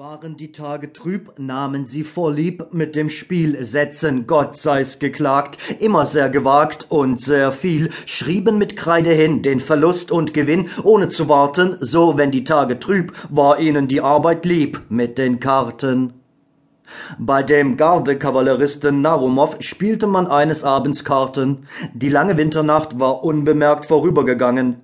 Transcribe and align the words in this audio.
Waren 0.00 0.38
die 0.38 0.50
Tage 0.50 0.94
trüb, 0.94 1.38
nahmen 1.38 1.84
sie 1.84 2.04
vorlieb 2.04 2.72
mit 2.72 2.96
dem 2.96 3.10
Spiel, 3.10 3.62
Sätzen, 3.62 4.26
Gott 4.26 4.56
sei's 4.56 4.98
geklagt, 4.98 5.58
immer 5.78 6.06
sehr 6.06 6.30
gewagt 6.30 6.86
und 6.88 7.20
sehr 7.20 7.52
viel, 7.52 7.90
schrieben 8.06 8.56
mit 8.56 8.78
Kreide 8.78 9.10
hin 9.10 9.42
den 9.42 9.60
Verlust 9.60 10.10
und 10.10 10.32
Gewinn, 10.32 10.70
ohne 10.84 11.10
zu 11.10 11.28
warten, 11.28 11.76
so 11.80 12.16
wenn 12.16 12.30
die 12.30 12.44
Tage 12.44 12.78
trüb, 12.78 13.12
war 13.28 13.60
ihnen 13.60 13.88
die 13.88 14.00
Arbeit 14.00 14.46
lieb 14.46 14.80
mit 14.88 15.18
den 15.18 15.38
Karten. 15.38 16.14
Bei 17.18 17.42
dem 17.42 17.76
Gardekavalleristen 17.76 19.02
Narumov 19.02 19.58
spielte 19.60 20.06
man 20.06 20.26
eines 20.26 20.64
Abends 20.64 21.04
Karten. 21.04 21.66
Die 21.92 22.08
lange 22.08 22.38
Winternacht 22.38 22.98
war 22.98 23.22
unbemerkt 23.22 23.84
vorübergegangen. 23.84 24.76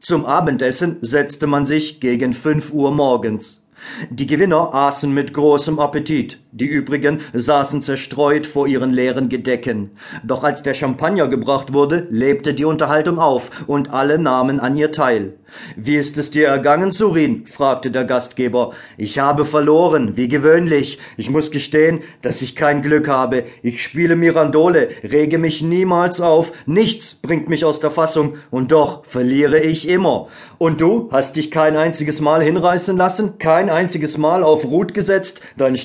Zum 0.00 0.26
Abendessen 0.26 0.98
setzte 1.00 1.46
man 1.46 1.64
sich 1.64 2.00
gegen 2.00 2.34
fünf 2.34 2.74
Uhr 2.74 2.92
morgens. 2.92 3.62
Die 4.10 4.26
Gewinner 4.26 4.74
aßen 4.74 5.12
mit 5.12 5.34
großem 5.34 5.78
Appetit, 5.78 6.38
die 6.56 6.66
übrigen 6.66 7.20
saßen 7.34 7.82
zerstreut 7.82 8.46
vor 8.46 8.66
ihren 8.66 8.90
leeren 8.90 9.28
Gedecken. 9.28 9.90
Doch 10.24 10.42
als 10.42 10.62
der 10.62 10.72
Champagner 10.72 11.28
gebracht 11.28 11.74
wurde, 11.74 12.06
lebte 12.10 12.54
die 12.54 12.64
Unterhaltung 12.64 13.18
auf, 13.18 13.50
und 13.66 13.90
alle 13.90 14.18
nahmen 14.18 14.58
an 14.58 14.74
ihr 14.74 14.90
teil. 14.90 15.34
Wie 15.76 15.96
ist 15.96 16.18
es 16.18 16.30
dir 16.30 16.48
ergangen, 16.48 16.92
Surin? 16.92 17.46
fragte 17.46 17.90
der 17.90 18.04
Gastgeber. 18.04 18.72
Ich 18.96 19.18
habe 19.18 19.44
verloren, 19.44 20.16
wie 20.16 20.28
gewöhnlich. 20.28 20.98
Ich 21.16 21.30
muss 21.30 21.50
gestehen, 21.50 22.00
dass 22.22 22.42
ich 22.42 22.56
kein 22.56 22.82
Glück 22.82 23.08
habe. 23.08 23.44
Ich 23.62 23.82
spiele 23.82 24.16
Mirandole, 24.16 24.88
rege 25.04 25.38
mich 25.38 25.62
niemals 25.62 26.20
auf, 26.20 26.52
nichts 26.66 27.14
bringt 27.14 27.48
mich 27.48 27.64
aus 27.64 27.80
der 27.80 27.90
Fassung, 27.90 28.34
und 28.50 28.72
doch 28.72 29.04
verliere 29.04 29.60
ich 29.60 29.88
immer. 29.88 30.28
Und 30.58 30.80
du 30.80 31.08
hast 31.12 31.36
dich 31.36 31.50
kein 31.50 31.76
einziges 31.76 32.20
Mal 32.20 32.42
hinreißen 32.42 32.96
lassen, 32.96 33.38
kein 33.38 33.70
einziges 33.70 34.18
Mal 34.18 34.42
auf 34.42 34.64
Ruth 34.64 34.94
gesetzt? 34.94 35.42
Deine 35.56 35.78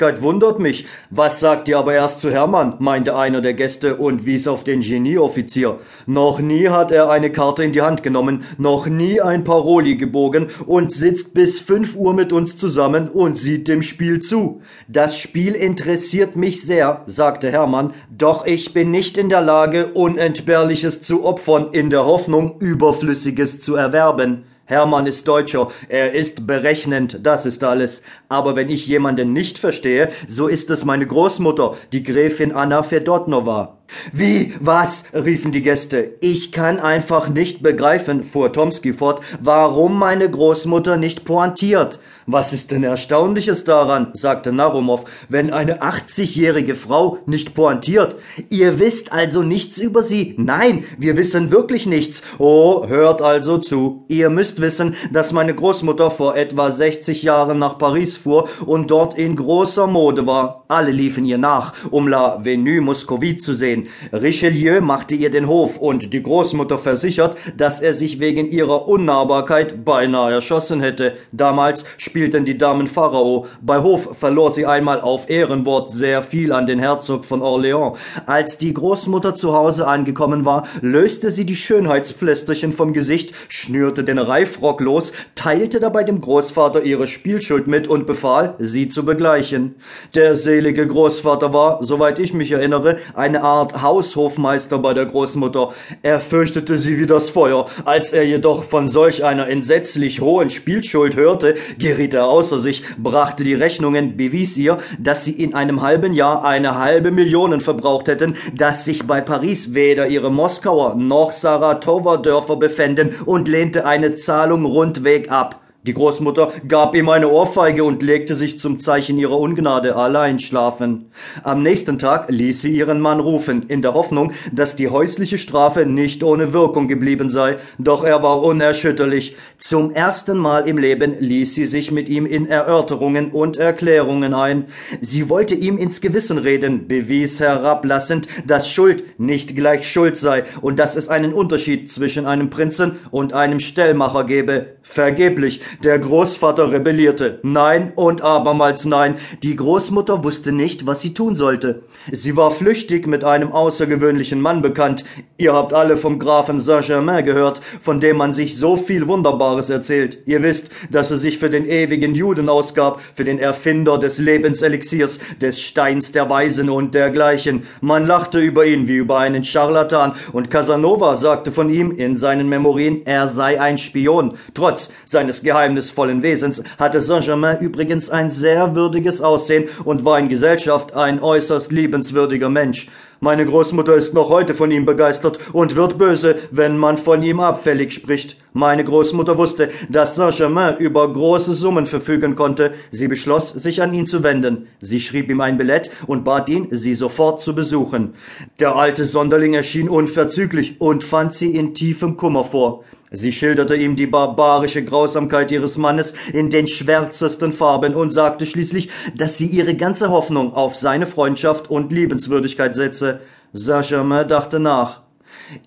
Standhaftigkeit 0.00 0.22
wundert 0.22 0.58
mich. 0.58 0.86
Was 1.10 1.40
sagt 1.40 1.68
ihr 1.68 1.78
aber 1.78 1.92
erst 1.92 2.20
zu 2.20 2.30
Hermann? 2.30 2.76
meinte 2.78 3.16
einer 3.16 3.42
der 3.42 3.52
Gäste 3.52 3.96
und 3.96 4.24
wies 4.24 4.48
auf 4.48 4.64
den 4.64 4.80
Genieoffizier. 4.80 5.78
Noch 6.06 6.40
nie 6.40 6.68
hat 6.68 6.90
er 6.90 7.10
eine 7.10 7.30
Karte 7.30 7.64
in 7.64 7.72
die 7.72 7.82
Hand 7.82 8.02
genommen, 8.02 8.44
noch 8.56 8.86
nie 8.86 9.20
ein 9.20 9.44
Paroli 9.44 9.96
gebogen 9.96 10.46
und 10.66 10.90
sitzt 10.90 11.34
bis 11.34 11.58
fünf 11.58 11.96
Uhr 11.96 12.14
mit 12.14 12.32
uns 12.32 12.56
zusammen 12.56 13.08
und 13.08 13.36
sieht 13.36 13.68
dem 13.68 13.82
Spiel 13.82 14.20
zu. 14.20 14.62
Das 14.88 15.18
Spiel 15.18 15.54
interessiert 15.54 16.34
mich 16.34 16.62
sehr, 16.62 17.02
sagte 17.06 17.50
Hermann, 17.50 17.92
doch 18.16 18.46
ich 18.46 18.72
bin 18.72 18.90
nicht 18.90 19.18
in 19.18 19.28
der 19.28 19.42
Lage, 19.42 19.88
Unentbehrliches 19.92 21.02
zu 21.02 21.24
opfern, 21.24 21.68
in 21.72 21.90
der 21.90 22.06
Hoffnung, 22.06 22.56
Überflüssiges 22.60 23.60
zu 23.60 23.74
erwerben. 23.74 24.44
Hermann 24.70 25.06
ist 25.06 25.26
Deutscher, 25.26 25.72
er 25.88 26.12
ist 26.12 26.46
berechnend, 26.46 27.18
das 27.24 27.44
ist 27.44 27.64
alles. 27.64 28.02
Aber 28.28 28.54
wenn 28.54 28.68
ich 28.68 28.86
jemanden 28.86 29.32
nicht 29.32 29.58
verstehe, 29.58 30.10
so 30.28 30.46
ist 30.46 30.70
es 30.70 30.84
meine 30.84 31.08
Großmutter, 31.08 31.76
die 31.92 32.04
Gräfin 32.04 32.52
Anna 32.52 32.84
Fedotnova. 32.84 33.79
Wie? 34.12 34.54
Was? 34.60 35.04
riefen 35.14 35.52
die 35.52 35.62
Gäste. 35.62 36.14
Ich 36.20 36.52
kann 36.52 36.78
einfach 36.78 37.28
nicht 37.28 37.62
begreifen, 37.62 38.24
fuhr 38.24 38.52
Tomski 38.52 38.92
fort, 38.92 39.20
warum 39.40 39.98
meine 39.98 40.30
Großmutter 40.30 40.96
nicht 40.96 41.24
pointiert. 41.24 41.98
Was 42.26 42.52
ist 42.52 42.70
denn 42.70 42.84
Erstaunliches 42.84 43.64
daran? 43.64 44.10
sagte 44.12 44.52
Narumov, 44.52 45.04
wenn 45.28 45.52
eine 45.52 45.82
80-jährige 45.82 46.76
Frau 46.76 47.18
nicht 47.26 47.54
pointiert. 47.54 48.14
Ihr 48.50 48.78
wisst 48.78 49.10
also 49.10 49.42
nichts 49.42 49.78
über 49.78 50.04
sie. 50.04 50.34
Nein, 50.38 50.84
wir 50.96 51.16
wissen 51.16 51.50
wirklich 51.50 51.86
nichts. 51.86 52.22
Oh, 52.38 52.86
hört 52.86 53.20
also 53.20 53.58
zu. 53.58 54.04
Ihr 54.06 54.30
müsst 54.30 54.60
wissen, 54.60 54.94
dass 55.12 55.32
meine 55.32 55.54
Großmutter 55.54 56.12
vor 56.12 56.36
etwa 56.36 56.70
60 56.70 57.24
Jahren 57.24 57.58
nach 57.58 57.78
Paris 57.78 58.16
fuhr 58.16 58.48
und 58.64 58.92
dort 58.92 59.18
in 59.18 59.34
großer 59.34 59.88
Mode 59.88 60.26
war. 60.26 60.64
Alle 60.68 60.92
liefen 60.92 61.24
ihr 61.24 61.38
nach, 61.38 61.72
um 61.90 62.06
La 62.06 62.44
Venue 62.44 62.80
Muscovite 62.80 63.38
zu 63.38 63.54
sehen. 63.54 63.79
Richelieu 64.12 64.80
machte 64.80 65.14
ihr 65.14 65.30
den 65.30 65.46
Hof 65.48 65.78
und 65.78 66.12
die 66.12 66.22
Großmutter 66.22 66.78
versichert, 66.78 67.36
dass 67.56 67.80
er 67.80 67.94
sich 67.94 68.20
wegen 68.20 68.50
ihrer 68.50 68.88
Unnahbarkeit 68.88 69.84
beinahe 69.84 70.32
erschossen 70.32 70.80
hätte. 70.80 71.14
Damals 71.32 71.84
spielten 71.98 72.44
die 72.44 72.58
Damen 72.58 72.86
Pharao. 72.86 73.46
Bei 73.60 73.80
Hof 73.82 74.16
verlor 74.18 74.50
sie 74.50 74.66
einmal 74.66 75.00
auf 75.00 75.28
Ehrenwort 75.30 75.90
sehr 75.90 76.22
viel 76.22 76.52
an 76.52 76.66
den 76.66 76.78
Herzog 76.78 77.24
von 77.24 77.42
Orléans. 77.42 77.96
Als 78.26 78.58
die 78.58 78.74
Großmutter 78.74 79.34
zu 79.34 79.54
Hause 79.54 79.86
angekommen 79.86 80.44
war, 80.44 80.66
löste 80.80 81.30
sie 81.30 81.44
die 81.44 81.56
Schönheitspflästerchen 81.56 82.72
vom 82.72 82.92
Gesicht, 82.92 83.34
schnürte 83.48 84.04
den 84.04 84.18
Reifrock 84.18 84.80
los, 84.80 85.12
teilte 85.34 85.80
dabei 85.80 86.04
dem 86.04 86.20
Großvater 86.20 86.82
ihre 86.82 87.06
Spielschuld 87.06 87.66
mit 87.66 87.88
und 87.88 88.06
befahl, 88.06 88.54
sie 88.58 88.88
zu 88.88 89.04
begleichen. 89.04 89.76
Der 90.14 90.36
selige 90.36 90.86
Großvater 90.86 91.52
war, 91.52 91.82
soweit 91.82 92.18
ich 92.18 92.34
mich 92.34 92.52
erinnere, 92.52 92.96
eine 93.14 93.42
Art 93.42 93.69
Art 93.70 93.82
Haushofmeister 93.82 94.78
bei 94.78 94.94
der 94.94 95.06
Großmutter. 95.06 95.72
Er 96.02 96.20
fürchtete 96.20 96.78
sie 96.78 96.98
wie 96.98 97.06
das 97.06 97.30
Feuer. 97.30 97.66
Als 97.84 98.12
er 98.12 98.24
jedoch 98.24 98.64
von 98.64 98.88
solch 98.88 99.24
einer 99.24 99.48
entsetzlich 99.48 100.20
hohen 100.20 100.50
Spielschuld 100.50 101.16
hörte, 101.16 101.54
geriet 101.78 102.14
er 102.14 102.26
außer 102.26 102.58
sich, 102.58 102.82
brachte 102.98 103.44
die 103.44 103.54
Rechnungen, 103.54 104.16
bewies 104.16 104.56
ihr, 104.56 104.78
dass 104.98 105.24
sie 105.24 105.32
in 105.32 105.54
einem 105.54 105.82
halben 105.82 106.12
Jahr 106.12 106.44
eine 106.44 106.78
halbe 106.78 107.10
Million 107.10 107.60
verbraucht 107.60 108.08
hätten, 108.08 108.36
dass 108.54 108.84
sich 108.84 109.06
bei 109.06 109.20
Paris 109.20 109.74
weder 109.74 110.08
ihre 110.08 110.30
Moskauer 110.30 110.94
noch 110.96 111.30
Saratower 111.30 112.18
Dörfer 112.18 112.56
befänden 112.56 113.10
und 113.24 113.48
lehnte 113.48 113.86
eine 113.86 114.14
Zahlung 114.14 114.64
rundweg 114.64 115.30
ab. 115.30 115.60
Die 115.86 115.94
Großmutter 115.94 116.52
gab 116.68 116.94
ihm 116.94 117.08
eine 117.08 117.30
Ohrfeige 117.30 117.84
und 117.84 118.02
legte 118.02 118.34
sich 118.34 118.58
zum 118.58 118.78
Zeichen 118.78 119.16
ihrer 119.16 119.38
Ungnade 119.40 119.96
allein 119.96 120.38
schlafen. 120.38 121.06
Am 121.42 121.62
nächsten 121.62 121.98
Tag 121.98 122.28
ließ 122.28 122.60
sie 122.60 122.76
ihren 122.76 123.00
Mann 123.00 123.18
rufen, 123.18 123.62
in 123.68 123.80
der 123.80 123.94
Hoffnung, 123.94 124.32
dass 124.52 124.76
die 124.76 124.90
häusliche 124.90 125.38
Strafe 125.38 125.86
nicht 125.86 126.22
ohne 126.22 126.52
Wirkung 126.52 126.86
geblieben 126.86 127.30
sei, 127.30 127.56
doch 127.78 128.04
er 128.04 128.22
war 128.22 128.42
unerschütterlich. 128.42 129.36
Zum 129.56 129.90
ersten 129.90 130.36
Mal 130.36 130.68
im 130.68 130.76
Leben 130.76 131.14
ließ 131.18 131.54
sie 131.54 131.64
sich 131.64 131.90
mit 131.90 132.10
ihm 132.10 132.26
in 132.26 132.44
Erörterungen 132.44 133.30
und 133.30 133.56
Erklärungen 133.56 134.34
ein. 134.34 134.66
Sie 135.00 135.30
wollte 135.30 135.54
ihm 135.54 135.78
ins 135.78 136.02
Gewissen 136.02 136.36
reden, 136.36 136.88
bewies 136.88 137.40
herablassend, 137.40 138.28
dass 138.46 138.68
Schuld 138.68 139.18
nicht 139.18 139.56
gleich 139.56 139.90
Schuld 139.90 140.18
sei 140.18 140.44
und 140.60 140.78
dass 140.78 140.94
es 140.94 141.08
einen 141.08 141.32
Unterschied 141.32 141.90
zwischen 141.90 142.26
einem 142.26 142.50
Prinzen 142.50 142.98
und 143.10 143.32
einem 143.32 143.60
Stellmacher 143.60 144.24
gebe. 144.24 144.76
Vergeblich, 144.82 145.62
der 145.82 145.98
Großvater 145.98 146.72
rebellierte. 146.72 147.40
Nein 147.42 147.92
und 147.94 148.22
abermals 148.22 148.84
nein. 148.84 149.16
Die 149.42 149.56
Großmutter 149.56 150.24
wusste 150.24 150.52
nicht, 150.52 150.86
was 150.86 151.00
sie 151.00 151.14
tun 151.14 151.34
sollte. 151.34 151.82
Sie 152.10 152.36
war 152.36 152.50
flüchtig 152.50 153.06
mit 153.06 153.24
einem 153.24 153.52
außergewöhnlichen 153.52 154.40
Mann 154.40 154.62
bekannt. 154.62 155.04
Ihr 155.36 155.54
habt 155.54 155.72
alle 155.72 155.96
vom 155.96 156.18
Grafen 156.18 156.58
Saint-Germain 156.58 157.24
gehört, 157.24 157.60
von 157.80 158.00
dem 158.00 158.16
man 158.16 158.32
sich 158.32 158.56
so 158.56 158.76
viel 158.76 159.08
Wunderbares 159.08 159.70
erzählt. 159.70 160.18
Ihr 160.26 160.42
wisst, 160.42 160.70
dass 160.90 161.10
er 161.10 161.18
sich 161.18 161.38
für 161.38 161.50
den 161.50 161.66
ewigen 161.66 162.14
Juden 162.14 162.48
ausgab, 162.48 163.00
für 163.14 163.24
den 163.24 163.38
Erfinder 163.38 163.98
des 163.98 164.18
Lebenselixiers, 164.18 165.18
des 165.40 165.60
Steins 165.60 166.12
der 166.12 166.28
Weisen 166.28 166.70
und 166.70 166.94
dergleichen. 166.94 167.64
Man 167.80 168.06
lachte 168.06 168.38
über 168.38 168.66
ihn 168.66 168.88
wie 168.88 168.96
über 168.96 169.18
einen 169.18 169.44
Scharlatan, 169.44 170.14
und 170.32 170.50
Casanova 170.50 171.16
sagte 171.16 171.52
von 171.52 171.70
ihm 171.70 171.92
in 171.92 172.16
seinen 172.16 172.48
Memorien, 172.48 173.02
er 173.06 173.28
sei 173.28 173.60
ein 173.60 173.78
Spion. 173.78 174.34
Trotz 174.54 174.90
seines 175.04 175.42
Geheimnisses 175.42 175.59
geheimnisvollen 175.60 176.22
Wesens 176.22 176.62
hatte 176.78 177.02
Saint-Germain 177.02 177.58
übrigens 177.58 178.08
ein 178.08 178.30
sehr 178.30 178.74
würdiges 178.74 179.20
Aussehen 179.20 179.68
und 179.84 180.06
war 180.06 180.18
in 180.18 180.30
Gesellschaft 180.30 180.96
ein 180.96 181.20
äußerst 181.20 181.70
liebenswürdiger 181.70 182.48
Mensch. 182.48 182.88
Meine 183.22 183.44
Großmutter 183.44 183.96
ist 183.96 184.14
noch 184.14 184.30
heute 184.30 184.54
von 184.54 184.70
ihm 184.70 184.86
begeistert 184.86 185.38
und 185.52 185.76
wird 185.76 185.98
böse, 185.98 186.36
wenn 186.50 186.78
man 186.78 186.96
von 186.96 187.22
ihm 187.22 187.38
abfällig 187.40 187.92
spricht. 187.92 188.38
Meine 188.54 188.82
Großmutter 188.82 189.36
wusste, 189.36 189.68
dass 189.90 190.16
Saint-Germain 190.16 190.78
über 190.78 191.12
große 191.12 191.52
Summen 191.52 191.84
verfügen 191.84 192.34
konnte. 192.34 192.72
Sie 192.90 193.08
beschloss, 193.08 193.50
sich 193.50 193.82
an 193.82 193.92
ihn 193.92 194.06
zu 194.06 194.22
wenden. 194.22 194.68
Sie 194.80 195.00
schrieb 195.00 195.28
ihm 195.28 195.42
ein 195.42 195.58
Billett 195.58 195.90
und 196.06 196.24
bat 196.24 196.48
ihn, 196.48 196.68
sie 196.70 196.94
sofort 196.94 197.42
zu 197.42 197.54
besuchen. 197.54 198.14
Der 198.58 198.74
alte 198.74 199.04
Sonderling 199.04 199.52
erschien 199.52 199.90
unverzüglich 199.90 200.80
und 200.80 201.04
fand 201.04 201.34
sie 201.34 201.54
in 201.54 201.74
tiefem 201.74 202.16
Kummer 202.16 202.44
vor. 202.44 202.84
Sie 203.12 203.32
schilderte 203.32 203.74
ihm 203.74 203.96
die 203.96 204.06
barbarische 204.06 204.84
Grausamkeit 204.84 205.50
ihres 205.50 205.76
Mannes 205.76 206.14
in 206.32 206.48
den 206.48 206.68
schwärzesten 206.68 207.52
Farben 207.52 207.96
und 207.96 208.10
sagte 208.10 208.46
schließlich, 208.46 208.88
dass 209.16 209.36
sie 209.36 209.46
ihre 209.46 209.74
ganze 209.74 210.10
Hoffnung 210.10 210.54
auf 210.54 210.76
seine 210.76 211.06
Freundschaft 211.06 211.68
und 211.70 211.90
Liebenswürdigkeit 211.90 212.76
setze. 212.76 213.09
Saint-Germain 213.52 214.28
dachte 214.28 214.60
nach. 214.60 215.02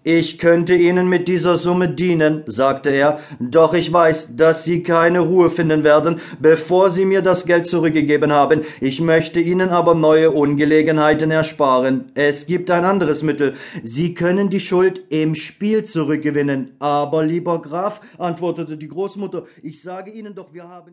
Ich 0.04 0.40
könnte 0.40 0.75
Ihnen 0.75 1.07
mit 1.07 1.28
dieser 1.28 1.57
Summe 1.57 1.90
dienen, 1.90 2.44
sagte 2.45 2.90
er, 2.90 3.19
doch 3.40 3.74
ich 3.74 3.92
weiß, 3.92 4.36
dass 4.36 4.63
Sie 4.63 4.81
keine 4.84 5.19
Ruhe 5.19 5.50
finden 5.50 5.84
werden, 5.84 6.19
bevor 6.40 6.90
Sie 6.90 7.06
mir 7.06 7.22
das 7.22 7.45
Geld 7.45 7.66
zurückgegeben 7.66 8.31
haben. 8.31 8.62
Ich 8.80 9.01
möchte 9.01 9.40
Ihnen 9.40 9.69
aber 9.69 9.94
neue 9.94 10.31
Ungelegenheiten 10.31 11.31
ersparen. 11.31 12.12
Es 12.13 12.45
gibt 12.45 12.72
ein 12.72 12.86
anderes 12.86 13.24
Mittel. 13.24 13.56
Sie 13.84 14.13
können 14.13 14.50
die 14.50 14.60
Schuld 14.60 15.01
im 15.10 15.36
Spiel 15.36 15.84
zurückgewinnen. 15.84 16.75
Aber, 16.80 17.24
lieber 17.24 17.62
Graf, 17.62 18.01
antwortete 18.18 18.78
die 18.78 18.88
Großmutter, 18.88 19.44
ich 19.62 19.81
sage 19.81 20.12
Ihnen 20.12 20.34
doch, 20.34 20.54
wir 20.54 20.68
haben 20.68 20.92